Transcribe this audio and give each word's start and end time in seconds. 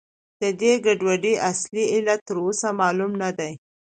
د 0.41 0.43
دې 0.61 0.73
ګډوډۍ 0.85 1.35
اصلي 1.49 1.83
علت 1.93 2.19
تر 2.27 2.37
اوسه 2.45 2.69
معلوم 2.79 3.11
نه 3.21 3.29
دی. 3.37 3.53